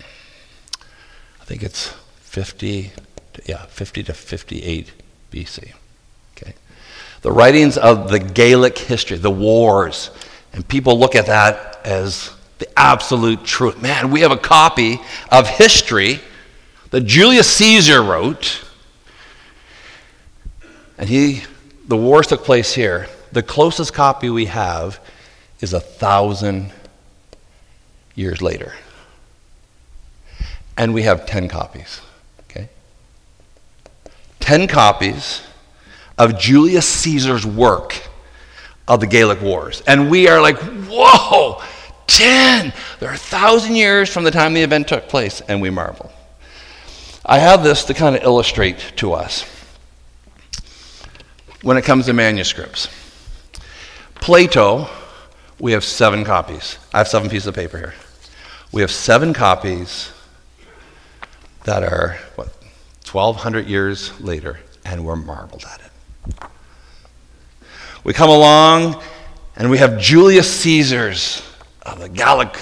[0.00, 2.92] I think it's 50
[3.46, 4.92] yeah, 50 to 58
[5.30, 5.72] BC.
[6.36, 6.54] Okay.
[7.22, 10.10] The writings of the Gaelic history, the wars,
[10.52, 13.80] and people look at that as the absolute truth.
[13.82, 16.20] Man, we have a copy of history
[16.90, 18.64] that Julius Caesar wrote.
[20.96, 21.42] And he,
[21.88, 23.08] the wars took place here.
[23.32, 25.00] The closest copy we have
[25.60, 26.72] is a thousand
[28.14, 28.74] years later.
[30.76, 32.00] And we have 10 copies.
[34.44, 35.40] 10 copies
[36.18, 37.98] of Julius Caesar's work
[38.86, 39.82] of the Gallic Wars.
[39.86, 41.62] And we are like, whoa,
[42.08, 42.70] 10!
[43.00, 46.12] They're a thousand years from the time the event took place, and we marvel.
[47.24, 49.44] I have this to kind of illustrate to us
[51.62, 52.88] when it comes to manuscripts.
[54.16, 54.90] Plato,
[55.58, 56.76] we have seven copies.
[56.92, 57.94] I have seven pieces of paper here.
[58.72, 60.12] We have seven copies
[61.64, 62.53] that are, what,
[63.14, 66.48] 1,200 years later, and we're marveled at it.
[68.02, 69.00] We come along
[69.56, 71.42] and we have Julius Caesar's
[71.84, 72.56] uh, the Gallic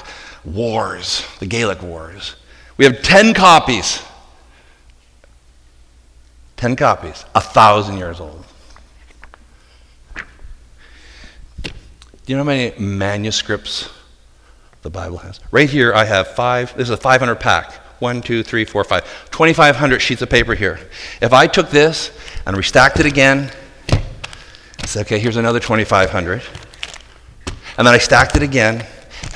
[0.44, 2.36] Wars, the Gallic Wars.
[2.76, 4.02] We have 10 copies.
[6.56, 8.44] 10 copies, a thousand years old.
[11.64, 11.72] Do
[12.26, 13.90] you know how many manuscripts
[14.82, 15.40] the Bible has?
[15.50, 16.76] Right here, I have five.
[16.76, 17.81] This is a 500 pack.
[18.02, 19.04] One, two, three, four, five.
[19.30, 20.80] 2,500 sheets of paper here.
[21.20, 22.10] If I took this
[22.44, 23.52] and restacked it again,
[23.92, 26.42] I said, okay, here's another 2,500.
[27.78, 28.84] And then I stacked it again,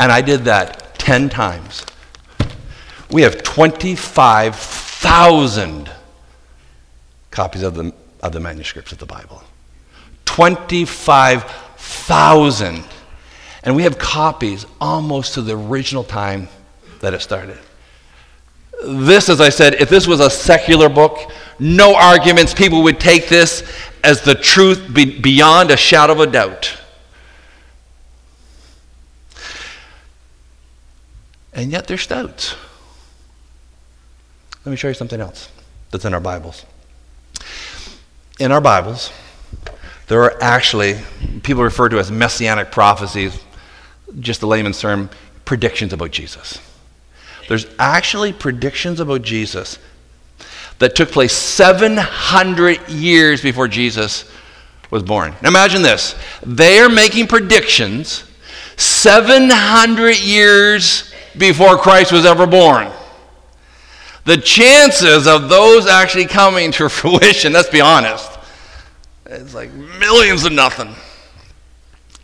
[0.01, 1.87] and I did that 10 times.
[3.09, 5.89] We have 25,000
[7.31, 9.45] copies of the, of the manuscripts of the Bible.
[10.25, 12.85] 25,000.
[13.63, 16.49] And we have copies almost to the original time
[16.99, 17.59] that it started.
[18.85, 23.29] This, as I said, if this was a secular book, no arguments, people would take
[23.29, 23.63] this
[24.05, 26.79] as the truth be beyond a shadow of a doubt.
[31.53, 32.55] And yet there's doubts.
[34.65, 35.49] Let me show you something else
[35.91, 36.67] that's in our Bibles.
[38.39, 39.11] In our Bibles,
[40.09, 40.99] there are actually,
[41.43, 43.43] people refer to as messianic prophecies,
[44.21, 45.09] just a layman's term,
[45.45, 46.61] predictions about Jesus.
[47.49, 49.79] There's actually predictions about Jesus
[50.79, 54.31] that took place 700 years before Jesus
[54.91, 55.35] was born.
[55.43, 56.15] Now imagine this.
[56.45, 58.25] They are making predictions
[58.77, 62.91] 700 years before Christ was ever born.
[64.25, 68.31] The chances of those actually coming to fruition, let's be honest,
[69.25, 70.95] it's like millions of nothing.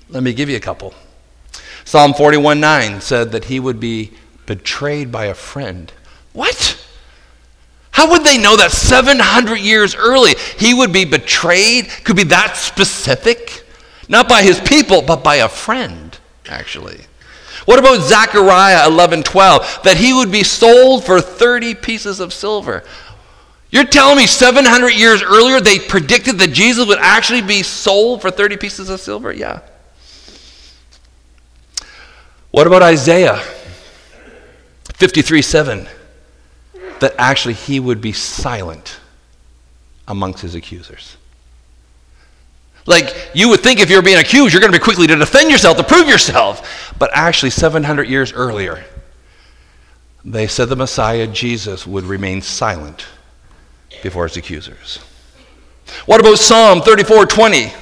[0.09, 0.95] Let me give you a couple.
[1.85, 4.13] Psalm 41 9 said that he would be
[4.47, 5.93] betrayed by a friend.
[6.33, 6.79] What?
[7.93, 11.89] How would they know that 700 years early he would be betrayed?
[12.05, 13.65] Could be that specific?
[14.09, 16.19] Not by his people, but by a friend,
[16.49, 17.03] actually.
[17.65, 22.83] What about Zechariah 11:12 that he would be sold for 30 pieces of silver?
[23.71, 28.31] You're telling me 700 years earlier they predicted that Jesus would actually be sold for
[28.31, 29.33] 30 pieces of silver?
[29.33, 29.61] Yeah.
[32.51, 33.41] What about Isaiah
[35.03, 35.89] 53 7,
[37.01, 39.01] that actually he would be silent
[40.07, 41.17] amongst his accusers.
[42.87, 45.51] Like, you would think if you're being accused, you're going to be quickly to defend
[45.51, 46.95] yourself, to prove yourself.
[47.01, 48.85] But actually, 700 years earlier,
[50.25, 53.07] they said the Messiah, Jesus, would remain silent
[54.05, 54.99] before his accusers.
[56.07, 57.73] What about Psalm 34 20?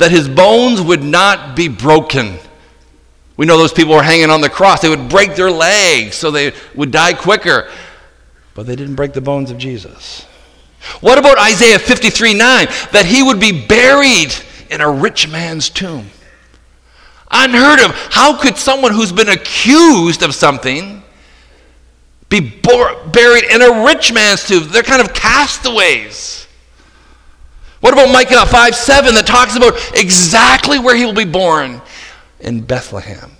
[0.00, 2.38] that his bones would not be broken.
[3.40, 4.82] We know those people were hanging on the cross.
[4.82, 7.70] They would break their legs so they would die quicker.
[8.52, 10.26] But they didn't break the bones of Jesus.
[11.00, 12.66] What about Isaiah 53 9?
[12.92, 14.34] That he would be buried
[14.68, 16.10] in a rich man's tomb.
[17.30, 17.92] Unheard of.
[18.12, 21.02] How could someone who's been accused of something
[22.28, 24.68] be buried in a rich man's tomb?
[24.68, 26.46] They're kind of castaways.
[27.80, 31.80] What about Micah 5 7 that talks about exactly where he will be born?
[32.40, 33.32] In Bethlehem.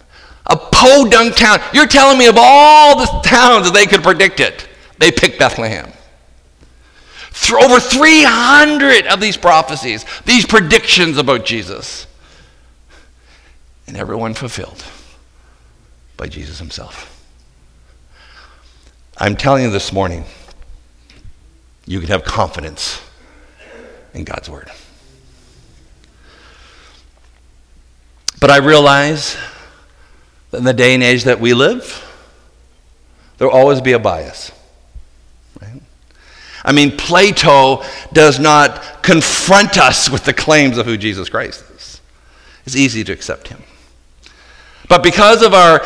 [0.46, 1.60] A podunk town.
[1.72, 5.92] You're telling me of all the towns that they could predict it, they picked Bethlehem.
[7.52, 12.06] Over 300 of these prophecies, these predictions about Jesus.
[13.86, 14.84] And everyone fulfilled
[16.16, 17.16] by Jesus himself.
[19.16, 20.24] I'm telling you this morning,
[21.86, 23.00] you can have confidence
[24.14, 24.70] in God's Word.
[28.40, 29.36] But I realize
[30.50, 32.06] that in the day and age that we live,
[33.38, 34.50] there will always be a bias.
[35.60, 35.80] Right?
[36.64, 37.82] I mean, Plato
[38.12, 42.00] does not confront us with the claims of who Jesus Christ is.
[42.66, 43.62] It's easy to accept him.
[44.88, 45.82] But because of our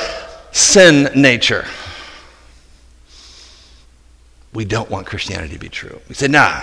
[0.52, 1.66] sin nature,
[4.52, 6.00] we don't want Christianity to be true.
[6.08, 6.62] We say, nah,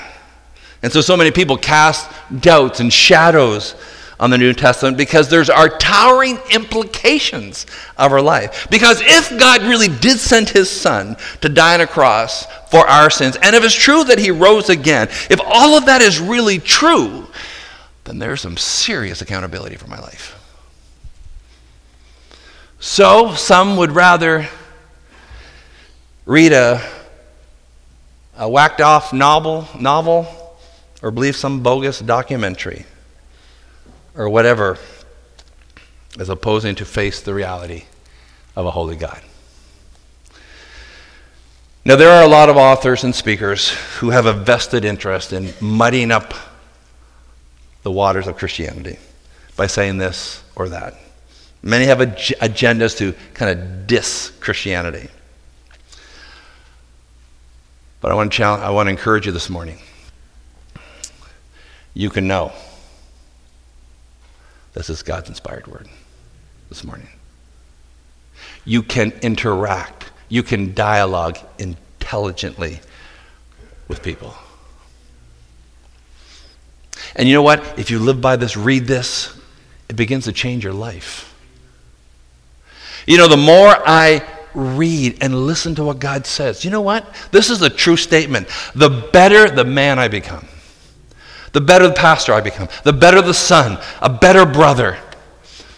[0.81, 3.75] and so, so many people cast doubts and shadows
[4.21, 7.65] on the New Testament because there's our towering implications
[7.97, 8.67] of our life.
[8.69, 13.09] Because if God really did send his son to die on a cross for our
[13.09, 16.59] sins, and if it's true that he rose again, if all of that is really
[16.59, 17.27] true,
[18.03, 20.37] then there's some serious accountability for my life.
[22.79, 24.47] So, some would rather
[26.25, 26.81] read a,
[28.37, 30.27] a whacked off novel, novel
[31.01, 32.85] or believe some bogus documentary
[34.15, 34.77] or whatever
[36.19, 37.85] as opposing to face the reality
[38.55, 39.21] of a holy God.
[41.83, 45.53] Now, there are a lot of authors and speakers who have a vested interest in
[45.59, 46.33] muddying up
[47.81, 48.99] the waters of Christianity
[49.55, 50.93] by saying this or that.
[51.63, 55.09] Many have ag- agendas to kind of diss Christianity.
[57.99, 59.79] But I want to challenge, I want to encourage you this morning
[61.93, 62.53] you can know
[64.73, 65.87] this is God's inspired word
[66.69, 67.07] this morning.
[68.65, 72.79] You can interact, you can dialogue intelligently
[73.87, 74.33] with people.
[77.15, 77.77] And you know what?
[77.77, 79.37] If you live by this, read this,
[79.89, 81.27] it begins to change your life.
[83.05, 87.13] You know, the more I read and listen to what God says, you know what?
[87.31, 88.47] This is a true statement.
[88.75, 90.47] The better the man I become
[91.53, 94.97] the better the pastor I become, the better the son, a better brother,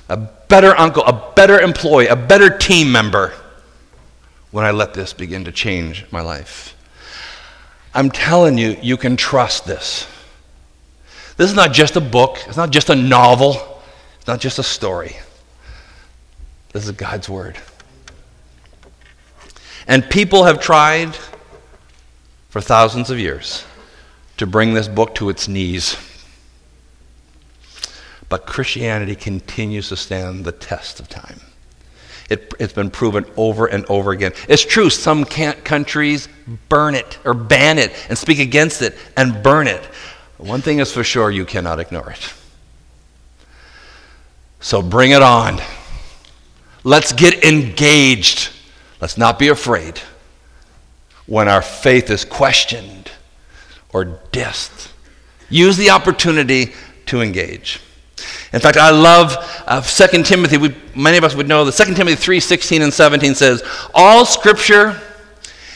[0.09, 3.33] a better uncle, a better employee, a better team member
[4.51, 6.75] when I let this begin to change my life.
[7.93, 10.07] I'm telling you, you can trust this.
[11.37, 13.81] This is not just a book, it's not just a novel,
[14.17, 15.17] it's not just a story.
[16.71, 17.57] This is God's Word.
[19.87, 21.15] And people have tried
[22.49, 23.63] for thousands of years
[24.37, 25.97] to bring this book to its knees.
[28.29, 31.39] But Christianity continues to stand the test of time.
[32.29, 34.31] It, has been proven over and over again.
[34.47, 36.29] It's true, some countries
[36.69, 39.83] burn it or ban it and speak against it and burn it.
[40.37, 42.33] One thing is for sure you cannot ignore it.
[44.61, 45.61] So bring it on.
[46.83, 48.49] Let's get engaged.
[48.99, 49.99] Let's not be afraid
[51.25, 53.02] when our faith is questioned
[53.93, 54.89] or dissed.
[55.49, 56.73] Use the opportunity
[57.05, 57.79] to engage.
[58.51, 59.35] In fact, I love
[59.65, 60.57] uh, 2 Timothy.
[60.57, 63.63] We, many of us would know that 2 Timothy 3 16 and 17 says,
[63.93, 64.99] All scripture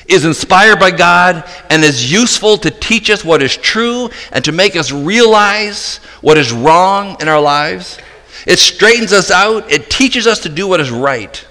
[0.07, 4.51] is inspired by God and is useful to teach us what is true and to
[4.51, 7.97] make us realize what is wrong in our lives.
[8.45, 11.45] It straightens us out, it teaches us to do what is right.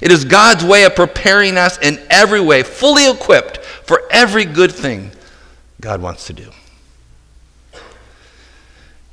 [0.00, 4.70] It is God's way of preparing us in every way, fully equipped for every good
[4.70, 5.10] thing
[5.80, 6.50] God wants to do.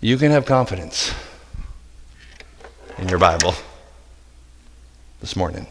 [0.01, 1.13] You can have confidence
[2.97, 3.53] in your Bible
[5.22, 5.68] this morning.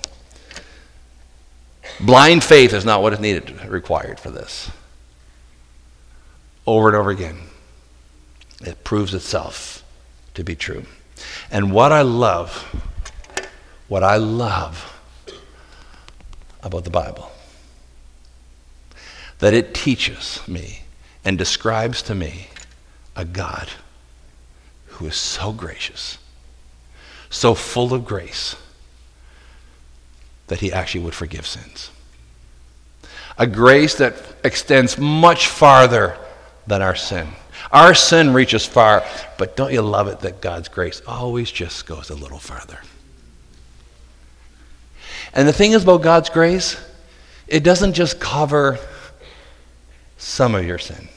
[2.01, 4.70] Blind faith is not what is needed, required for this.
[6.66, 7.38] Over and over again,
[8.61, 9.84] it proves itself
[10.34, 10.84] to be true.
[11.51, 12.64] And what I love,
[13.88, 15.01] what I love
[16.62, 17.30] about the Bible,
[19.40, 20.84] that it teaches me
[21.25, 22.49] and describes to me
[23.16, 23.68] a God
[24.87, 26.18] who is so gracious,
[27.31, 28.57] so full of grace,
[30.49, 31.91] that he actually would forgive sins.
[33.39, 34.14] A grace that
[34.45, 36.16] extends much farther
[36.66, 37.29] than our sin.
[37.72, 39.05] Our sin reaches far,
[39.39, 42.79] but don't you love it that God's grace always just goes a little farther?
[45.33, 46.77] And the thing is about God's grace,
[47.49, 48.79] it doesn't just cover
[50.25, 51.09] some of your sin.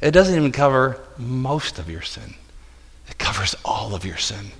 [0.00, 2.34] It doesn't even cover most of your sin.
[3.08, 4.52] It covers all of your sin.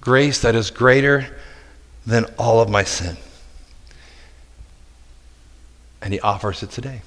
[0.00, 1.26] Grace that is greater
[2.06, 3.16] than all of my sin.
[6.02, 7.02] And he offers it today.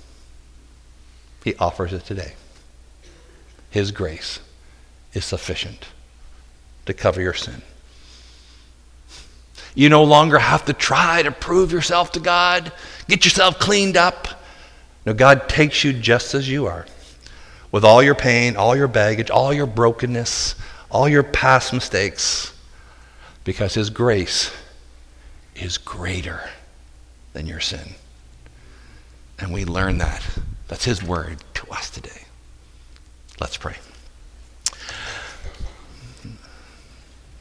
[1.43, 2.33] He offers it today.
[3.71, 4.39] His grace
[5.13, 5.87] is sufficient
[6.85, 7.61] to cover your sin.
[9.75, 12.71] You no longer have to try to prove yourself to God,
[13.09, 14.42] get yourself cleaned up.
[15.05, 16.85] No, God takes you just as you are,
[17.71, 20.55] with all your pain, all your baggage, all your brokenness,
[20.89, 22.53] all your past mistakes,
[23.43, 24.51] because His grace
[25.55, 26.49] is greater
[27.33, 27.95] than your sin.
[29.39, 30.25] And we learn that.
[30.67, 32.23] That's His word to us today.
[33.39, 33.75] Let's pray.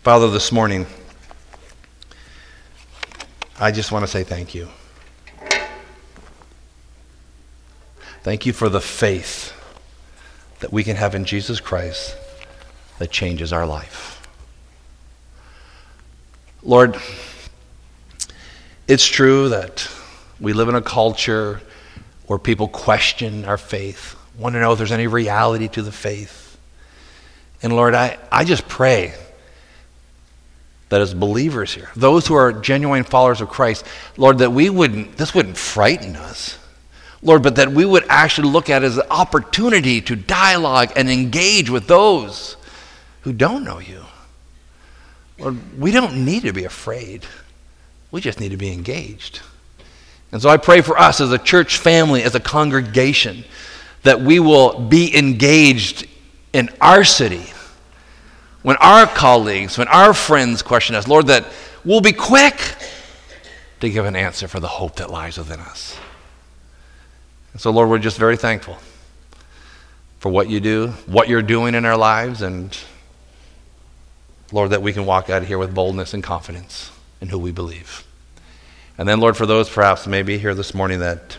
[0.03, 0.87] Father, this morning,
[3.61, 4.69] I just want to say thank you.
[8.23, 9.53] Thank you for the faith
[10.61, 12.16] that we can have in Jesus Christ
[12.99, 14.27] that changes our life.
[16.62, 16.97] Lord,
[18.87, 19.91] it's true that
[20.39, 21.61] we live in a culture
[22.29, 26.57] where people question our faith want to know if there's any reality to the faith.
[27.62, 29.14] And Lord, I, I just pray
[30.89, 35.16] that as believers here, those who are genuine followers of Christ, Lord, that we wouldn't,
[35.16, 36.59] this wouldn't frighten us.
[37.23, 41.70] Lord, but that we would actually look at as an opportunity to dialogue and engage
[41.70, 42.57] with those
[43.23, 44.05] who don't know you.
[45.39, 47.25] Lord, we don't need to be afraid.
[48.11, 49.41] We just need to be engaged.
[50.33, 53.45] And so I pray for us as a church family, as a congregation,
[54.03, 56.09] that we will be engaged
[56.53, 57.53] in our city.
[58.62, 61.47] When our colleagues, when our friends question us, Lord, that
[61.85, 62.57] we'll be quick
[63.81, 65.97] to give an answer for the hope that lies within us.
[67.53, 68.79] And so, Lord, we're just very thankful
[70.19, 72.77] for what you do, what you're doing in our lives, and
[74.53, 76.91] Lord, that we can walk out of here with boldness and confidence
[77.21, 78.05] in who we believe.
[78.97, 81.39] And then, Lord, for those perhaps maybe here this morning that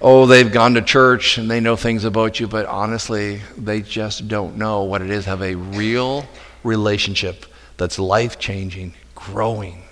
[0.00, 4.28] oh, they've gone to church and they know things about you, but honestly, they just
[4.28, 6.26] don't know what it is have a real
[6.62, 7.46] relationship
[7.78, 9.82] that's life changing, growing.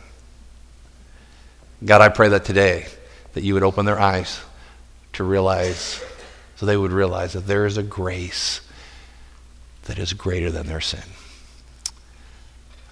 [1.83, 2.87] God, I pray that today
[3.33, 4.41] that you would open their eyes
[5.15, 6.03] to realize,
[6.57, 8.61] so they would realize that there is a grace
[9.85, 11.03] that is greater than their sin.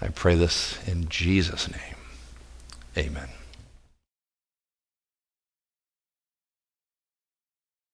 [0.02, 1.96] I pray this in Jesus' name.
[2.96, 3.28] Amen.